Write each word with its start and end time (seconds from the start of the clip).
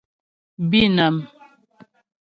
Bînàm. 0.69 1.15